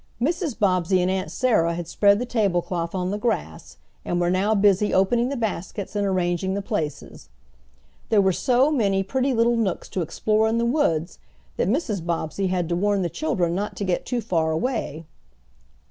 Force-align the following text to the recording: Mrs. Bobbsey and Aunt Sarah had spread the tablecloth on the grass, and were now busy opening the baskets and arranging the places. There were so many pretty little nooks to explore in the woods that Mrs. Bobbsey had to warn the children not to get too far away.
Mrs. 0.19 0.57
Bobbsey 0.57 0.99
and 0.99 1.11
Aunt 1.11 1.29
Sarah 1.29 1.75
had 1.75 1.87
spread 1.87 2.17
the 2.17 2.25
tablecloth 2.25 2.95
on 2.95 3.11
the 3.11 3.19
grass, 3.19 3.77
and 4.03 4.19
were 4.19 4.31
now 4.31 4.55
busy 4.55 4.91
opening 4.91 5.29
the 5.29 5.35
baskets 5.37 5.95
and 5.95 6.07
arranging 6.07 6.55
the 6.55 6.61
places. 6.63 7.29
There 8.09 8.19
were 8.19 8.33
so 8.33 8.71
many 8.71 9.03
pretty 9.03 9.31
little 9.31 9.55
nooks 9.57 9.87
to 9.89 10.01
explore 10.01 10.47
in 10.47 10.57
the 10.57 10.65
woods 10.65 11.19
that 11.57 11.69
Mrs. 11.69 12.03
Bobbsey 12.03 12.47
had 12.47 12.67
to 12.69 12.75
warn 12.75 13.03
the 13.03 13.11
children 13.11 13.53
not 13.53 13.75
to 13.75 13.83
get 13.83 14.03
too 14.07 14.21
far 14.21 14.49
away. 14.51 15.05